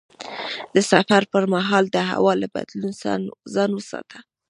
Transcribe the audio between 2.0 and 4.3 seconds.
هوا له بدلون ځان وساته.